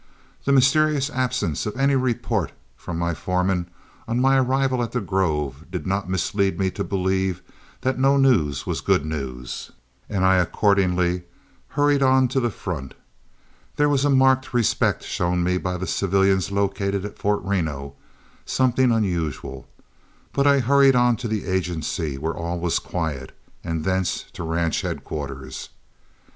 [0.45, 3.69] The mysterious absence of any report from my foreman
[4.07, 7.43] on my arrival at the Grove did not mislead me to believe
[7.81, 9.69] that no news was good news,
[10.09, 11.21] and I accordingly
[11.67, 12.95] hurried on to the front.
[13.75, 17.93] There was a marked respect shown me by the civilians located at Fort Reno,
[18.43, 19.67] something unusual;
[20.33, 24.81] but I hurried on to the agency, where all was quiet, and thence to ranch
[24.81, 25.69] headquarters.